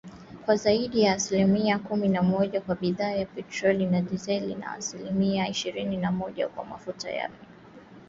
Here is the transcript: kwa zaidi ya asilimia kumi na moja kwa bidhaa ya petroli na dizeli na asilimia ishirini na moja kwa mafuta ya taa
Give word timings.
kwa 0.45 0.55
zaidi 0.55 1.01
ya 1.03 1.13
asilimia 1.13 1.79
kumi 1.79 2.09
na 2.09 2.23
moja 2.23 2.61
kwa 2.61 2.75
bidhaa 2.75 3.11
ya 3.11 3.25
petroli 3.25 3.85
na 3.85 4.01
dizeli 4.01 4.55
na 4.55 4.71
asilimia 4.71 5.47
ishirini 5.47 5.97
na 5.97 6.11
moja 6.11 6.47
kwa 6.47 6.65
mafuta 6.65 7.09
ya 7.11 7.27
taa 7.29 7.35